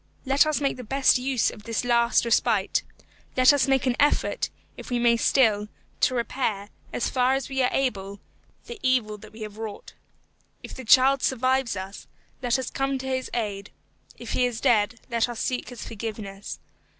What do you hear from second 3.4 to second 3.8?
us